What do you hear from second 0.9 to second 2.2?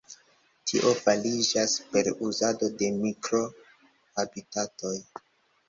fariĝas per